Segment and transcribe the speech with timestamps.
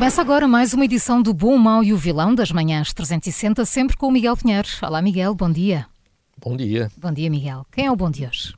[0.00, 3.98] Começa agora mais uma edição do Bom, Mau e o Vilão das Manhãs 360, sempre
[3.98, 4.66] com o Miguel Pinheiro.
[4.80, 5.86] Olá, Miguel, bom dia.
[6.38, 6.90] Bom dia.
[6.96, 7.66] Bom dia, Miguel.
[7.70, 8.54] Quem é o bom de hoje?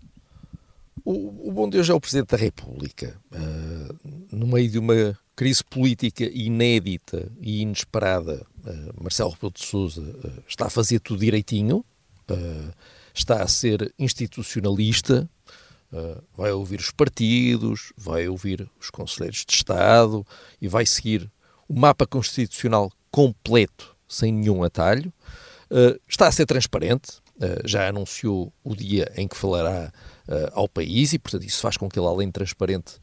[1.04, 3.20] O, o bom de hoje é o Presidente da República.
[3.32, 10.00] Uh, no meio de uma crise política inédita e inesperada, uh, Marcelo Rebelo de Sousa
[10.00, 11.84] uh, está a fazer tudo direitinho,
[13.12, 15.28] está a ser institucionalista,
[15.92, 20.26] Uh, vai ouvir os partidos, vai ouvir os conselheiros de Estado
[20.58, 21.30] e vai seguir
[21.68, 25.12] o mapa constitucional completo, sem nenhum atalho.
[25.70, 29.92] Uh, está a ser transparente, uh, já anunciou o dia em que falará
[30.52, 32.94] ao país e, portanto, isso faz com que ele, além de transparente,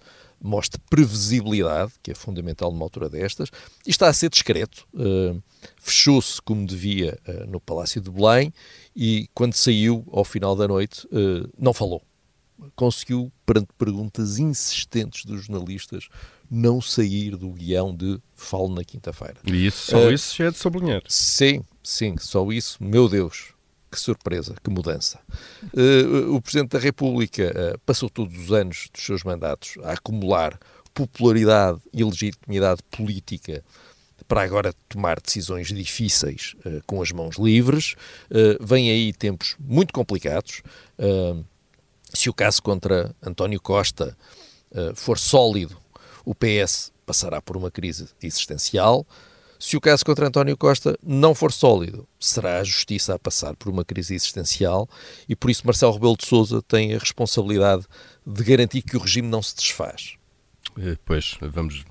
[0.42, 3.50] mostre previsibilidade, que é fundamental numa altura destas,
[3.86, 4.88] e está a ser discreto.
[5.78, 8.54] Fechou-se como devia no Palácio de Belém
[8.96, 11.06] e, quando saiu ao final da noite,
[11.58, 12.02] não falou
[12.76, 16.08] conseguiu, perante perguntas insistentes dos jornalistas,
[16.50, 19.38] não sair do guião de falo na quinta-feira.
[19.46, 21.02] E isso, só uh, isso já é de sublinhar.
[21.08, 22.84] Sim, sim, só isso.
[22.84, 23.54] Meu Deus,
[23.92, 25.20] que surpresa, que mudança.
[25.74, 30.60] Uh, o Presidente da República uh, passou todos os anos dos seus mandatos a acumular
[30.94, 33.64] popularidade e legitimidade política
[34.28, 37.96] para agora tomar decisões difíceis uh, com as mãos livres.
[38.30, 40.62] Uh, vêm aí tempos muito complicados.
[40.98, 41.44] Uh,
[42.14, 44.18] se o caso contra António Costa
[44.72, 45.78] uh, for sólido,
[46.26, 49.06] o PS passará por uma crise existencial.
[49.60, 53.70] Se o caso contra António Costa não for sólido, será a justiça a passar por
[53.70, 54.88] uma crise existencial
[55.28, 57.86] e por isso Marcelo Rebelo de Sousa tem a responsabilidade
[58.26, 60.16] de garantir que o regime não se desfaz.
[60.78, 61.84] Eh, pois, vamos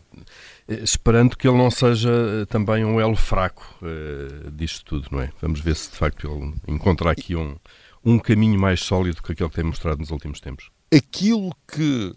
[0.67, 5.31] eh, esperando que ele não seja também um elo fraco uh, disto tudo, não é?
[5.41, 7.57] Vamos ver se de facto ele encontra aqui um,
[8.05, 10.71] um caminho mais sólido que aquele que tem mostrado nos últimos tempos?
[10.95, 12.15] Aquilo que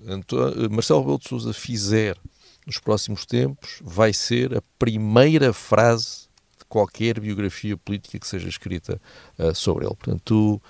[0.69, 2.17] Marcelo Rebelo de Sousa fizer
[2.65, 6.27] nos próximos tempos vai ser a primeira frase
[6.57, 9.01] de qualquer biografia política que seja escrita
[9.37, 9.95] uh, sobre ele.
[9.95, 10.61] Portanto,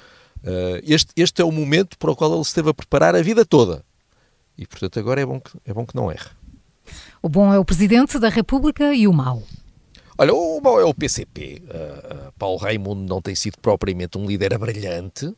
[0.43, 3.21] uh, este, este é o momento para o qual ele se esteve a preparar a
[3.21, 3.83] vida toda.
[4.57, 6.29] E, portanto, agora é bom que, é bom que não erre.
[7.21, 9.43] O bom é o Presidente da República e o mau.
[10.21, 11.63] Olha, o mau é o PCP.
[11.65, 15.35] Uh, uh, Paulo Raimundo não tem sido propriamente um líder brilhante, uh,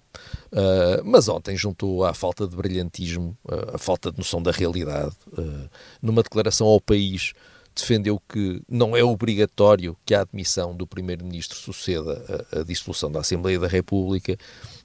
[1.06, 5.16] mas ontem juntou à falta de brilhantismo, uh, a falta de noção da realidade.
[6.02, 7.32] Numa declaração ao país,
[7.76, 13.20] defendeu que não é obrigatório que a admissão do Primeiro-Ministro suceda a, a dissolução da
[13.20, 14.38] Assembleia da República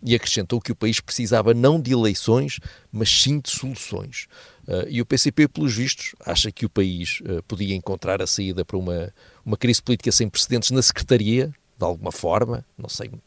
[0.03, 2.61] e acrescentou que o país precisava não de eleições,
[2.91, 4.27] mas sim de soluções.
[4.67, 8.65] Uh, e o PCP, pelos vistos, acha que o país uh, podia encontrar a saída
[8.65, 9.13] para uma,
[9.45, 13.21] uma crise política sem precedentes na Secretaria, de alguma forma, não sei o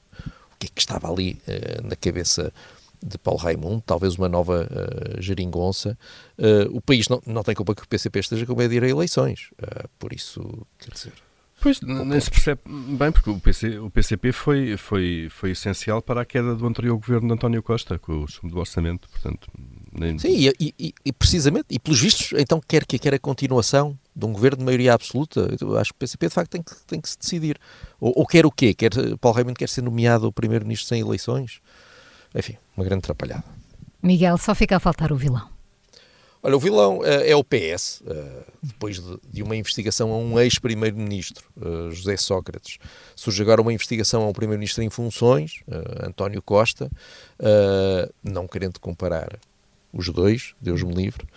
[0.59, 2.53] que é que estava ali uh, na cabeça
[3.03, 4.67] de Paulo Raimundo, talvez uma nova
[5.19, 5.97] geringonça.
[6.71, 8.89] o país não, não tem culpa que o PCP esteja com medo de ir a
[8.89, 9.49] eleições,
[9.97, 11.13] por isso, quer dizer...
[11.61, 16.21] Pois, nem se percebe bem, porque o, PC, o PCP foi, foi, foi essencial para
[16.21, 19.47] a queda do anterior governo de António Costa, com o do orçamento, portanto...
[19.93, 20.17] Nem...
[20.17, 24.25] Sim, e, e, e, precisamente, e pelos vistos, então quer que quer a continuação de
[24.25, 26.99] um governo de maioria absoluta, eu acho que o PCP de facto tem que, tem
[26.99, 27.59] que se decidir.
[27.99, 28.73] Ou, ou quer o quê?
[28.73, 31.61] Quer, Paulo Raimundo quer ser nomeado o primeiro-ministro sem eleições?
[32.35, 33.43] Enfim, uma grande atrapalhada.
[34.01, 35.47] Miguel, só fica a faltar o vilão.
[36.43, 40.17] Olha, o vilão uh, é o PS, uh, eh, depois de, de, uma investigação a
[40.17, 42.79] um ex-primeiro-ministro, uh, José Sócrates.
[43.15, 45.61] Surge agora uma investigação a um primeiro-ministro em funções,
[46.01, 46.89] António Costa,
[48.23, 49.37] não querendo comparar
[49.93, 51.27] os dois, Deus me livre,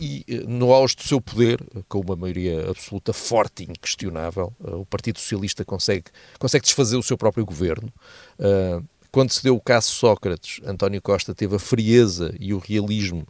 [0.00, 5.20] e no auge do seu poder, com uma maioria absoluta forte e inquestionável, o Partido
[5.20, 6.06] Socialista consegue,
[6.38, 7.92] consegue desfazer o seu próprio governo.
[9.18, 13.26] Quando se deu o caso Sócrates, António Costa teve a frieza e o realismo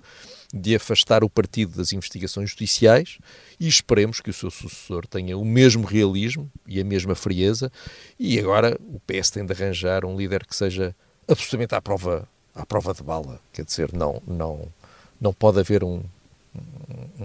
[0.52, 3.17] de afastar o partido das investigações judiciais
[3.58, 7.73] e esperemos que o seu sucessor tenha o mesmo realismo e a mesma frieza
[8.20, 10.94] e agora o PS tem de arranjar um líder que seja
[11.26, 14.70] absolutamente à prova, à prova de bala, quer dizer, não, não,
[15.19, 16.02] não pode haver um,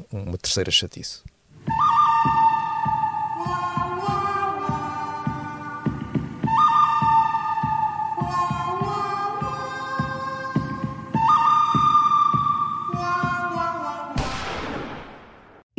[0.10, 1.20] uma terceira chatice.